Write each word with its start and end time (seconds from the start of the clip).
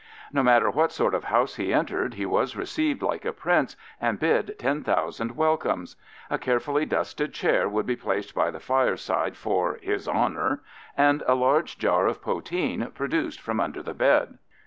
No 0.33 0.41
matter 0.41 0.71
what 0.71 0.91
sort 0.91 1.13
of 1.13 1.25
house 1.25 1.57
he 1.57 1.71
entered, 1.71 2.15
he 2.15 2.25
was 2.25 2.55
received 2.57 3.03
like 3.03 3.23
a 3.23 3.31
prince 3.31 3.77
and 4.01 4.17
bid 4.19 4.57
ten 4.57 4.83
thousand 4.83 5.35
welcomes; 5.37 5.95
a 6.27 6.39
carefully 6.39 6.87
dusted 6.87 7.35
chair 7.35 7.69
would 7.69 7.85
be 7.85 7.95
placed 7.95 8.33
by 8.33 8.49
the 8.49 8.59
fireside 8.59 9.37
for 9.37 9.77
"his 9.79 10.07
honour," 10.07 10.63
and 10.97 11.21
a 11.27 11.35
large 11.35 11.77
jar 11.77 12.07
of 12.07 12.19
poteen 12.19 12.89
produced 12.95 13.39
from 13.41 13.59
under 13.59 13.83
the 13.83 13.93
bed. 13.93 14.39